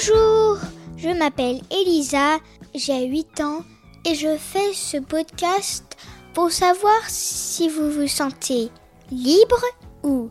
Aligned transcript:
Bonjour, 0.00 0.56
je 0.96 1.08
m'appelle 1.10 1.60
Elisa, 1.70 2.38
j'ai 2.74 3.04
8 3.04 3.40
ans 3.42 3.64
et 4.06 4.14
je 4.14 4.34
fais 4.38 4.72
ce 4.72 4.96
podcast 4.96 5.84
pour 6.32 6.50
savoir 6.50 7.00
si 7.06 7.68
vous 7.68 7.90
vous 7.90 8.08
sentez 8.08 8.70
libre 9.10 9.62
ou 10.02 10.30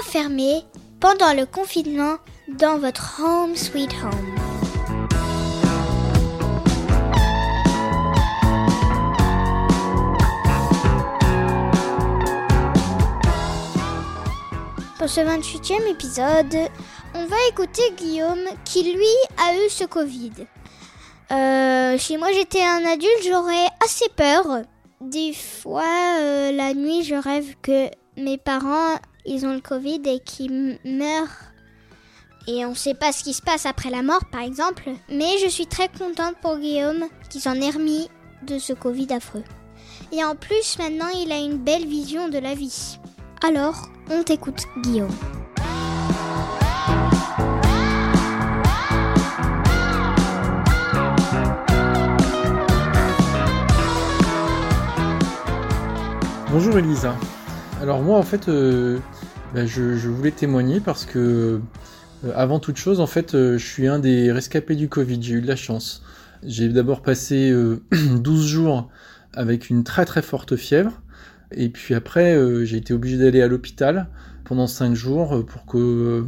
enfermé 0.00 0.62
pendant 1.00 1.34
le 1.34 1.46
confinement 1.46 2.18
dans 2.60 2.78
votre 2.78 3.20
home 3.20 3.56
sweet 3.56 3.92
home. 4.04 4.34
Pour 14.98 15.08
ce 15.08 15.20
28e 15.20 15.90
épisode, 15.90 16.70
on 17.18 17.26
va 17.26 17.36
écouter 17.50 17.82
Guillaume 17.96 18.44
qui 18.64 18.84
lui 18.84 19.16
a 19.38 19.54
eu 19.54 19.68
ce 19.68 19.84
Covid. 19.84 20.32
Euh, 21.32 21.98
si 21.98 22.16
moi 22.16 22.30
j'étais 22.32 22.62
un 22.62 22.84
adulte, 22.84 23.26
j'aurais 23.28 23.66
assez 23.84 24.08
peur. 24.14 24.62
Des 25.00 25.32
fois, 25.32 26.16
euh, 26.20 26.52
la 26.52 26.74
nuit, 26.74 27.02
je 27.02 27.16
rêve 27.16 27.56
que 27.60 27.88
mes 28.16 28.38
parents, 28.38 28.96
ils 29.26 29.44
ont 29.46 29.52
le 29.52 29.60
Covid 29.60 30.00
et 30.06 30.20
qu'ils 30.20 30.78
meurent. 30.84 31.52
Et 32.46 32.64
on 32.64 32.70
ne 32.70 32.74
sait 32.74 32.94
pas 32.94 33.12
ce 33.12 33.24
qui 33.24 33.34
se 33.34 33.42
passe 33.42 33.66
après 33.66 33.90
la 33.90 34.02
mort, 34.02 34.24
par 34.30 34.42
exemple. 34.42 34.90
Mais 35.10 35.38
je 35.42 35.48
suis 35.48 35.66
très 35.66 35.88
contente 35.88 36.36
pour 36.40 36.56
Guillaume 36.56 37.04
qu'il 37.28 37.40
s'en 37.40 37.54
ait 37.54 37.70
remis 37.70 38.08
de 38.42 38.58
ce 38.58 38.72
Covid 38.72 39.08
affreux. 39.12 39.44
Et 40.12 40.24
en 40.24 40.36
plus, 40.36 40.78
maintenant, 40.78 41.08
il 41.14 41.32
a 41.32 41.38
une 41.38 41.58
belle 41.58 41.86
vision 41.86 42.28
de 42.28 42.38
la 42.38 42.54
vie. 42.54 42.98
Alors, 43.46 43.88
on 44.10 44.22
t'écoute, 44.22 44.62
Guillaume. 44.82 45.14
Bonjour 56.60 56.76
Elisa. 56.76 57.16
Alors 57.80 58.02
moi 58.02 58.18
en 58.18 58.24
fait 58.24 58.48
euh, 58.48 58.98
bah, 59.54 59.64
je, 59.64 60.08
voulais 60.08 60.32
témoigner 60.32 60.80
parce 60.80 61.04
que 61.04 61.60
euh, 62.24 62.32
avant 62.34 62.58
toute 62.58 62.78
chose 62.78 62.98
en 62.98 63.06
fait 63.06 63.36
euh, 63.36 63.58
je 63.58 63.64
suis 63.64 63.86
un 63.86 64.00
des 64.00 64.32
rescapés 64.32 64.74
du 64.74 64.88
Covid, 64.88 65.22
j'ai 65.22 65.34
eu 65.34 65.40
de 65.40 65.46
la 65.46 65.54
chance. 65.54 66.02
J'ai 66.42 66.68
d'abord 66.68 67.02
passé 67.02 67.54
12 67.92 68.44
jours 68.44 68.90
avec 69.34 69.70
une 69.70 69.84
très 69.84 70.04
très 70.04 70.20
forte 70.20 70.56
fièvre 70.56 71.00
et 71.52 71.68
puis 71.68 71.94
après 71.94 72.36
j'ai 72.66 72.78
été 72.78 72.92
obligé 72.92 73.18
d'aller 73.18 73.40
à 73.40 73.46
l'hôpital 73.46 74.08
pendant 74.48 74.66
5 74.66 74.94
jours 74.94 75.44
pour 75.44 75.66
que 75.66 76.24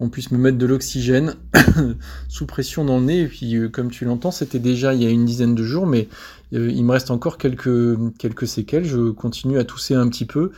on 0.00 0.08
puisse 0.08 0.30
me 0.30 0.38
mettre 0.38 0.58
de 0.58 0.66
l'oxygène 0.66 1.34
sous 2.28 2.46
pression 2.46 2.84
dans 2.84 2.98
le 2.98 3.04
nez 3.04 3.20
et 3.20 3.26
puis 3.26 3.70
comme 3.70 3.90
tu 3.90 4.04
l'entends 4.04 4.30
c'était 4.30 4.58
déjà 4.58 4.94
il 4.94 5.02
y 5.02 5.06
a 5.06 5.10
une 5.10 5.24
dizaine 5.24 5.54
de 5.54 5.62
jours 5.62 5.86
mais 5.86 6.08
euh, 6.54 6.70
il 6.70 6.84
me 6.84 6.92
reste 6.92 7.10
encore 7.10 7.38
quelques, 7.38 7.98
quelques 8.18 8.46
séquelles, 8.46 8.84
je 8.84 9.10
continue 9.10 9.58
à 9.58 9.64
tousser 9.64 9.94
un 9.94 10.08
petit 10.08 10.24
peu, 10.24 10.52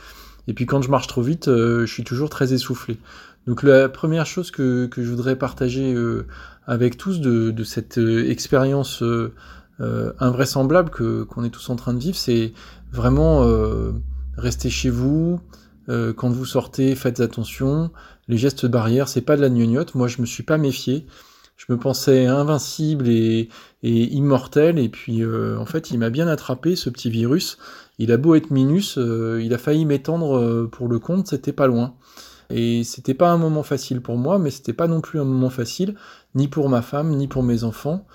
et 0.47 0.53
puis 0.53 0.65
quand 0.65 0.81
je 0.81 0.89
marche 0.89 1.07
trop 1.07 1.21
vite, 1.21 1.47
euh, 1.47 1.85
je 1.85 1.93
suis 1.93 2.03
toujours 2.03 2.29
très 2.29 2.53
essoufflé. 2.53 2.97
Donc 3.47 3.63
la 3.63 3.89
première 3.89 4.25
chose 4.25 4.51
que, 4.51 4.85
que 4.85 5.03
je 5.03 5.09
voudrais 5.09 5.35
partager 5.35 5.93
euh, 5.93 6.27
avec 6.67 6.97
tous 6.97 7.19
de, 7.19 7.51
de 7.51 7.63
cette 7.63 7.97
expérience 7.97 9.03
invraisemblable 10.19 10.91
que 10.91 11.23
qu'on 11.23 11.43
est 11.43 11.49
tous 11.49 11.71
en 11.71 11.75
train 11.75 11.95
de 11.95 11.99
vivre, 11.99 12.15
c'est 12.15 12.53
vraiment 12.91 13.43
rester 14.37 14.69
chez 14.69 14.91
vous. 14.91 15.39
Quand 15.87 16.29
vous 16.29 16.45
sortez, 16.45 16.95
faites 16.95 17.19
attention. 17.19 17.91
Les 18.27 18.37
gestes 18.37 18.65
barrières, 18.65 19.07
c'est 19.07 19.21
pas 19.21 19.35
de 19.35 19.41
la 19.41 19.49
gnognotte. 19.49 19.95
Moi, 19.95 20.07
je 20.07 20.21
me 20.21 20.25
suis 20.25 20.43
pas 20.43 20.57
méfié 20.57 21.05
je 21.67 21.71
me 21.71 21.77
pensais 21.77 22.25
invincible 22.25 23.07
et, 23.07 23.49
immortel, 23.83 24.79
et 24.79 24.89
puis 24.89 25.21
euh, 25.21 25.59
en 25.59 25.65
fait 25.65 25.91
il 25.91 25.99
m'a 25.99 26.09
bien 26.09 26.27
attrapé 26.27 26.75
ce 26.75 26.89
petit 26.89 27.11
virus. 27.11 27.59
Il 27.99 28.11
a 28.11 28.17
beau 28.17 28.33
être 28.33 28.49
minus, 28.49 28.97
euh, 28.97 29.39
il 29.43 29.53
a 29.53 29.59
failli 29.59 29.85
m'étendre 29.85 30.37
euh, 30.37 30.67
pour 30.71 30.87
le 30.87 30.97
compte, 30.97 31.27
c'était 31.27 31.53
pas 31.53 31.67
loin. 31.67 31.93
Et 32.49 32.83
c'était 32.83 33.13
pas 33.13 33.31
un 33.31 33.37
moment 33.37 33.61
facile 33.61 34.01
pour 34.01 34.17
moi, 34.17 34.39
mais 34.39 34.49
c'était 34.49 34.73
pas 34.73 34.87
non 34.87 35.01
plus 35.01 35.19
un 35.19 35.23
moment 35.23 35.51
facile, 35.51 35.95
ni 36.33 36.47
pour 36.47 36.67
ma 36.67 36.81
femme, 36.81 37.15
ni 37.15 37.27
pour 37.27 37.43
mes 37.43 37.63
enfants, 37.63 38.05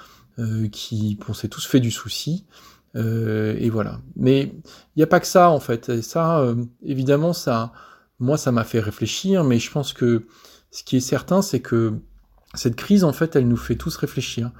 qui 0.72 1.18
on 1.26 1.32
s'est 1.32 1.48
tous 1.48 1.66
fait 1.66 1.80
du 1.80 1.90
souci. 1.90 2.44
Et 2.96 3.70
voilà. 3.70 4.00
Mais 4.16 4.42
il 4.42 4.98
n'y 4.98 5.02
a 5.02 5.06
pas 5.06 5.20
que 5.20 5.26
ça 5.26 5.50
en 5.50 5.60
fait. 5.60 5.88
Et 5.90 6.02
ça, 6.02 6.44
évidemment, 6.82 7.32
ça, 7.32 7.72
moi, 8.18 8.38
ça 8.38 8.52
m'a 8.52 8.64
fait 8.64 8.80
réfléchir, 8.80 9.44
mais 9.44 9.58
je 9.58 9.70
pense 9.70 9.92
que 9.92 10.26
ce 10.70 10.82
qui 10.82 10.96
est 10.96 11.00
certain, 11.00 11.42
c'est 11.42 11.60
que 11.60 11.94
cette 12.54 12.76
crise, 12.76 13.04
en 13.04 13.12
fait, 13.12 13.36
elle 13.36 13.48
nous 13.48 13.56
fait 13.56 13.76
tous 13.76 13.96
réfléchir. 13.96 14.50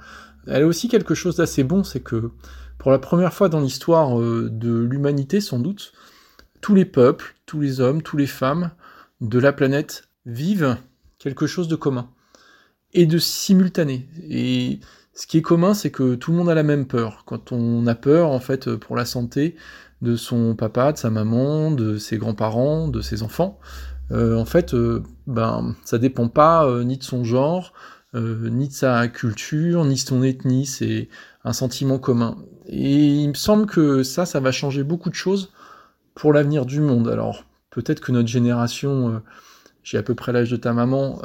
Elle 0.47 0.63
a 0.63 0.67
aussi 0.67 0.87
quelque 0.87 1.15
chose 1.15 1.35
d'assez 1.35 1.63
bon, 1.63 1.83
c'est 1.83 1.99
que 1.99 2.31
pour 2.77 2.91
la 2.91 2.99
première 2.99 3.33
fois 3.33 3.49
dans 3.49 3.59
l'histoire 3.59 4.19
euh, 4.19 4.49
de 4.51 4.77
l'humanité, 4.79 5.41
sans 5.41 5.59
doute, 5.59 5.93
tous 6.61 6.75
les 6.75 6.85
peuples, 6.85 7.35
tous 7.45 7.59
les 7.59 7.81
hommes, 7.81 8.01
tous 8.01 8.17
les 8.17 8.27
femmes 8.27 8.71
de 9.19 9.39
la 9.39 9.51
planète 9.51 10.09
vivent 10.25 10.77
quelque 11.19 11.47
chose 11.47 11.67
de 11.67 11.75
commun 11.75 12.09
et 12.93 13.05
de 13.05 13.17
simultané. 13.17 14.07
Et 14.29 14.79
ce 15.17 15.25
qui 15.25 15.39
est 15.39 15.41
commun, 15.41 15.73
c'est 15.73 15.89
que 15.89 16.13
tout 16.13 16.29
le 16.29 16.37
monde 16.37 16.47
a 16.47 16.53
la 16.53 16.61
même 16.61 16.85
peur. 16.85 17.23
Quand 17.25 17.51
on 17.51 17.87
a 17.87 17.95
peur, 17.95 18.29
en 18.29 18.39
fait, 18.39 18.75
pour 18.75 18.95
la 18.95 19.03
santé 19.03 19.55
de 20.03 20.15
son 20.15 20.55
papa, 20.55 20.91
de 20.91 20.97
sa 20.99 21.09
maman, 21.09 21.71
de 21.71 21.97
ses 21.97 22.19
grands-parents, 22.19 22.87
de 22.87 23.01
ses 23.01 23.23
enfants, 23.23 23.57
euh, 24.11 24.37
en 24.37 24.45
fait, 24.45 24.75
euh, 24.75 25.01
ben, 25.25 25.75
ça 25.85 25.97
dépend 25.97 26.27
pas 26.27 26.67
euh, 26.67 26.83
ni 26.83 26.97
de 26.97 27.03
son 27.03 27.23
genre, 27.23 27.73
ni 28.13 28.67
de 28.67 28.73
sa 28.73 29.07
culture, 29.07 29.85
ni 29.85 29.95
de 29.95 29.99
son 29.99 30.23
ethnie, 30.23 30.65
c'est 30.65 31.07
un 31.43 31.53
sentiment 31.53 31.99
commun. 31.99 32.37
Et 32.67 32.95
il 32.95 33.29
me 33.29 33.35
semble 33.35 33.67
que 33.67 34.01
ça, 34.01 34.25
ça 34.25 34.39
va 34.39 34.51
changer 34.51 34.83
beaucoup 34.83 35.09
de 35.09 35.15
choses 35.15 35.51
pour 36.15 36.33
l'avenir 36.33 36.65
du 36.65 36.79
monde. 36.79 37.07
Alors, 37.09 37.43
peut-être 37.69 37.99
que 37.99 38.11
notre 38.11 38.27
génération, 38.27 39.21
j'ai 39.83 39.99
à 39.99 40.03
peu 40.03 40.15
près 40.15 40.31
l'âge 40.31 40.49
de 40.49 40.57
ta 40.57 40.73
maman, 40.73 41.21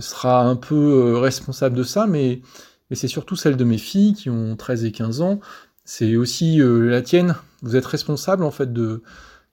sera 0.00 0.42
un 0.42 0.56
peu 0.56 1.16
responsable 1.18 1.76
de 1.76 1.82
ça, 1.82 2.06
mais, 2.06 2.42
mais 2.90 2.96
c'est 2.96 3.08
surtout 3.08 3.36
celle 3.36 3.56
de 3.56 3.64
mes 3.64 3.78
filles 3.78 4.14
qui 4.14 4.30
ont 4.30 4.56
13 4.56 4.84
et 4.84 4.92
15 4.92 5.20
ans. 5.20 5.40
C'est 5.84 6.16
aussi 6.16 6.58
la 6.60 7.02
tienne. 7.02 7.36
Vous 7.62 7.76
êtes 7.76 7.86
responsable, 7.86 8.44
en 8.44 8.50
fait, 8.50 8.72
de 8.72 9.02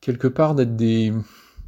quelque 0.02 0.28
part 0.28 0.56
d'être 0.56 0.76
des, 0.76 1.14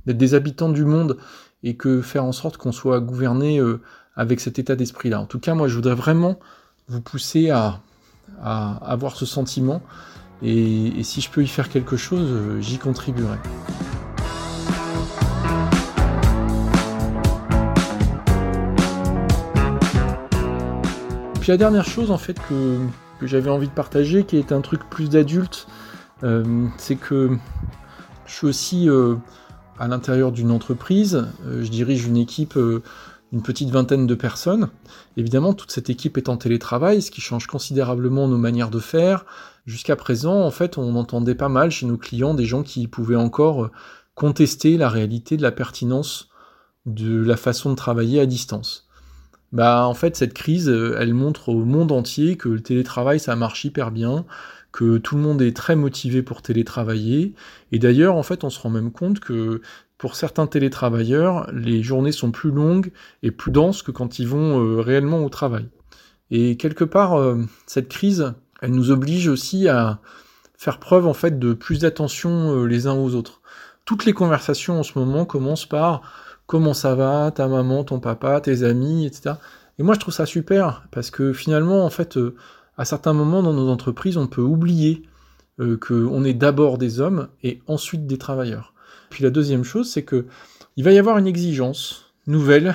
des 0.06 0.34
habitants 0.34 0.70
du 0.70 0.86
monde 0.86 1.18
et 1.64 1.76
que 1.76 2.02
faire 2.02 2.26
en 2.26 2.32
sorte 2.32 2.58
qu'on 2.58 2.72
soit 2.72 3.00
gouverné 3.00 3.60
euh, 3.60 3.80
avec 4.16 4.40
cet 4.40 4.60
état 4.60 4.76
d'esprit-là. 4.76 5.22
En 5.22 5.26
tout 5.26 5.40
cas, 5.40 5.56
moi, 5.56 5.68
je 5.68 5.76
voudrais 5.76 5.96
vraiment 5.96 6.40
vous 6.88 7.02
pousser 7.02 7.50
à, 7.50 7.80
avoir 8.42 9.16
ce 9.16 9.26
sentiment 9.26 9.82
et, 10.42 11.04
si 11.04 11.22
je 11.22 11.30
peux 11.30 11.44
y 11.44 11.48
faire 11.48 11.70
quelque 11.70 11.96
chose, 11.96 12.28
euh, 12.30 12.60
j'y 12.60 12.78
contribuerai. 12.78 13.38
Puis 21.44 21.52
la 21.52 21.58
dernière 21.58 21.84
chose 21.84 22.10
en 22.10 22.18
fait 22.18 22.40
que, 22.48 22.80
j'avais 23.22 23.50
envie 23.50 23.68
de 23.68 23.74
partager, 23.74 24.24
qui 24.24 24.38
est 24.38 24.54
un 24.54 24.62
truc 24.62 24.90
plus 24.90 25.10
d'adulte, 25.10 25.68
euh, 26.24 26.68
c'est 26.78 26.96
que 26.96 27.32
je 28.26 28.32
suis 28.32 28.48
aussi 28.48 28.88
à 29.78 29.90
l'intérieur 29.90 30.32
d'une 30.32 30.52
entreprise. 30.52 31.28
Euh, 31.46 31.62
je 31.62 31.70
dirige 31.70 32.06
une 32.06 32.16
équipe, 32.16 32.56
euh, 32.56 32.82
une 33.34 33.42
petite 33.42 33.72
vingtaine 33.72 34.08
de 34.08 34.16
personnes. 34.16 34.70
Évidemment, 35.18 35.54
toute 35.54 35.72
cette 35.72 35.90
équipe 35.90 36.18
est 36.18 36.30
en 36.30 36.38
télétravail, 36.38 37.02
ce 37.02 37.12
qui 37.12 37.20
change 37.20 37.46
considérablement 37.46 38.30
nos 38.30 38.38
manières 38.38 38.70
de 38.70 38.80
faire. 38.80 39.26
Jusqu'à 39.66 39.98
présent, 39.98 40.46
en 40.46 40.52
fait, 40.52 40.78
on 40.78 40.96
entendait 40.96 41.36
pas 41.36 41.50
mal 41.50 41.72
chez 41.72 41.86
nos 41.86 41.98
clients 41.98 42.36
des 42.36 42.46
gens 42.46 42.64
qui 42.64 42.88
pouvaient 42.88 43.18
encore 43.18 43.66
euh, 43.66 43.72
contester 44.16 44.78
la 44.78 44.88
réalité 44.88 45.36
de 45.36 45.42
la 45.42 45.52
pertinence 45.52 46.30
de 46.86 47.22
la 47.22 47.36
façon 47.36 47.70
de 47.72 47.76
travailler 47.76 48.22
à 48.22 48.26
distance. 48.26 48.83
Bah, 49.54 49.88
en 49.88 49.94
fait, 49.94 50.18
cette 50.18 50.34
crise, 50.34 50.68
elle 50.68 51.14
montre 51.14 51.50
au 51.50 51.64
monde 51.64 51.92
entier 51.92 52.36
que 52.36 52.50
le 52.50 52.60
télétravail, 52.60 53.20
ça 53.20 53.36
marche 53.36 53.64
hyper 53.64 53.92
bien, 53.92 54.26
que 54.74 54.98
tout 54.98 55.16
le 55.16 55.22
monde 55.22 55.42
est 55.42 55.56
très 55.56 55.76
motivé 55.76 56.24
pour 56.24 56.42
télétravailler. 56.42 57.36
Et 57.72 57.80
d'ailleurs, 57.80 58.16
en 58.16 58.24
fait, 58.24 58.44
on 58.44 58.50
se 58.50 58.60
rend 58.60 58.72
même 58.72 58.92
compte 58.92 59.22
que 59.22 59.62
pour 59.98 60.16
certains 60.18 60.48
télétravailleurs, 60.48 61.50
les 61.54 61.82
journées 61.82 62.12
sont 62.12 62.32
plus 62.32 62.52
longues 62.52 62.92
et 63.22 63.32
plus 63.32 63.52
denses 63.52 63.84
que 63.84 63.92
quand 63.92 64.20
ils 64.20 64.28
vont 64.28 64.60
euh, 64.60 64.82
réellement 64.82 65.24
au 65.24 65.30
travail. 65.30 65.70
Et 66.30 66.58
quelque 66.58 66.84
part, 66.84 67.14
euh, 67.14 67.38
cette 67.68 67.88
crise, 67.88 68.34
elle 68.62 68.72
nous 68.72 68.92
oblige 68.92 69.28
aussi 69.28 69.70
à 69.70 70.00
faire 70.58 70.80
preuve 70.80 71.08
en 71.08 71.14
fait 71.14 71.40
de 71.40 71.54
plus 71.54 71.80
d'attention 71.80 72.58
euh, 72.58 72.66
les 72.66 72.88
uns 72.88 72.96
aux 72.96 73.16
autres. 73.16 73.42
Toutes 73.86 74.06
les 74.06 74.14
conversations 74.14 74.80
en 74.80 74.84
ce 74.84 74.98
moment 74.98 75.26
commencent 75.26 75.68
par 75.68 76.02
comment 76.46 76.74
ça 76.74 76.96
va, 76.96 77.32
ta 77.32 77.48
maman, 77.48 77.84
ton 77.84 78.00
papa, 78.00 78.42
tes 78.42 78.64
amis, 78.64 79.06
etc. 79.06 79.36
Et 79.80 79.84
moi 79.84 79.96
je 79.96 80.00
trouve 80.00 80.14
ça 80.14 80.26
super 80.26 80.86
parce 80.92 81.10
que 81.10 81.34
finalement 81.34 81.86
en 81.86 81.90
fait 81.90 82.18
à 82.78 82.86
certains 82.86 83.14
moments 83.14 83.44
dans 83.44 83.54
nos 83.54 83.70
entreprises, 83.70 84.18
on 84.18 84.28
peut 84.28 84.42
oublier 84.42 85.04
euh, 85.60 85.78
qu'on 85.78 86.24
est 86.24 86.34
d'abord 86.34 86.78
des 86.78 87.00
hommes 87.00 87.28
et 87.44 87.62
ensuite 87.68 88.08
des 88.08 88.18
travailleurs. 88.18 88.74
Puis 89.10 89.24
la 89.24 89.30
deuxième 89.30 89.64
chose, 89.64 89.92
c'est 89.92 90.04
que 90.04 90.26
il 90.76 90.84
va 90.84 90.92
y 90.92 90.98
avoir 90.98 91.20
une 91.20 91.28
exigence 91.28 92.14
nouvelle 92.26 92.74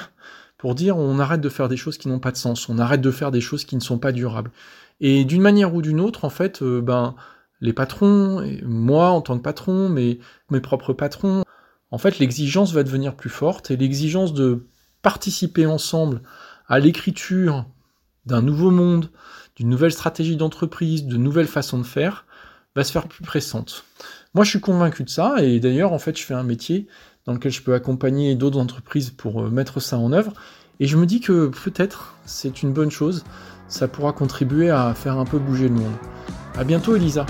pour 0.56 0.76
dire 0.76 0.96
on 0.96 1.18
arrête 1.18 1.40
de 1.40 1.48
faire 1.48 1.68
des 1.68 1.76
choses 1.76 1.98
qui 1.98 2.08
n'ont 2.08 2.20
pas 2.20 2.30
de 2.30 2.36
sens, 2.36 2.68
on 2.68 2.78
arrête 2.78 3.00
de 3.00 3.10
faire 3.10 3.32
des 3.32 3.40
choses 3.40 3.64
qui 3.64 3.74
ne 3.74 3.80
sont 3.80 3.98
pas 3.98 4.12
durables. 4.12 4.52
Et 5.00 5.24
d'une 5.24 5.42
manière 5.42 5.74
ou 5.74 5.82
d'une 5.82 6.00
autre, 6.00 6.24
en 6.24 6.30
fait, 6.30 6.62
euh, 6.62 6.80
ben, 6.80 7.14
les 7.60 7.72
patrons, 7.72 8.44
moi 8.64 9.10
en 9.10 9.20
tant 9.20 9.36
que 9.36 9.42
patron, 9.42 9.88
mes, 9.88 10.20
mes 10.50 10.60
propres 10.60 10.92
patrons, 10.92 11.42
en 11.90 11.98
fait, 11.98 12.18
l'exigence 12.18 12.72
va 12.72 12.82
devenir 12.82 13.14
plus 13.14 13.30
forte 13.30 13.70
et 13.70 13.76
l'exigence 13.76 14.32
de 14.32 14.66
participer 15.02 15.66
ensemble 15.66 16.22
à 16.68 16.78
l'écriture 16.78 17.66
d'un 18.26 18.42
nouveau 18.42 18.70
monde, 18.70 19.10
d'une 19.56 19.68
nouvelle 19.68 19.92
stratégie 19.92 20.36
d'entreprise, 20.36 21.06
de 21.06 21.16
nouvelles 21.16 21.46
façons 21.46 21.78
de 21.78 21.84
faire, 21.84 22.26
va 22.76 22.84
se 22.84 22.92
faire 22.92 23.08
plus 23.08 23.24
pressante. 23.24 23.84
Moi, 24.34 24.44
je 24.44 24.50
suis 24.50 24.60
convaincu 24.60 25.02
de 25.02 25.08
ça, 25.08 25.42
et 25.42 25.58
d'ailleurs, 25.60 25.92
en 25.92 25.98
fait, 25.98 26.16
je 26.18 26.22
fais 26.22 26.34
un 26.34 26.42
métier 26.42 26.86
dans 27.24 27.32
lequel 27.32 27.52
je 27.52 27.62
peux 27.62 27.74
accompagner 27.74 28.34
d'autres 28.34 28.58
entreprises 28.58 29.10
pour 29.10 29.42
euh, 29.42 29.50
mettre 29.50 29.80
ça 29.80 29.98
en 29.98 30.12
œuvre, 30.12 30.32
et 30.80 30.86
je 30.86 30.96
me 30.96 31.06
dis 31.06 31.20
que 31.20 31.48
peut-être 31.48 32.14
c'est 32.24 32.62
une 32.62 32.72
bonne 32.72 32.90
chose, 32.90 33.24
ça 33.68 33.88
pourra 33.88 34.12
contribuer 34.12 34.70
à 34.70 34.94
faire 34.94 35.18
un 35.18 35.24
peu 35.24 35.38
bouger 35.38 35.68
le 35.68 35.74
monde. 35.74 35.94
À 36.56 36.64
bientôt, 36.64 36.94
Elisa. 36.94 37.26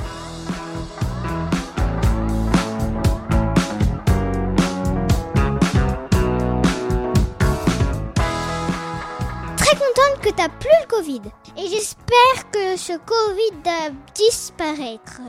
T'as 10.39 10.49
plus 10.49 10.71
le 10.83 10.87
Covid. 10.87 11.21
Et 11.57 11.67
j'espère 11.69 12.51
que 12.53 12.77
ce 12.77 12.93
Covid 12.93 13.57
va 13.65 13.91
disparaître. 14.15 15.21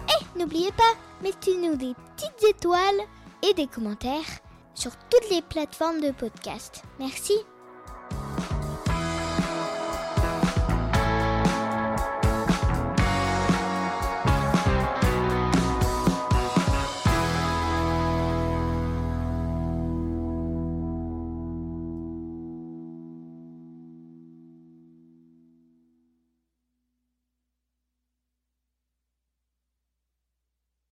Et 0.08 0.40
n'oubliez 0.40 0.72
pas, 0.72 0.94
mettez-nous 1.22 1.76
des 1.76 1.94
petites 2.16 2.44
étoiles 2.50 3.02
et 3.48 3.54
des 3.54 3.68
commentaires 3.68 4.40
sur 4.74 4.92
toutes 5.10 5.30
les 5.30 5.42
plateformes 5.42 6.02
de 6.02 6.12
podcast. 6.12 6.84
Merci. 7.00 7.34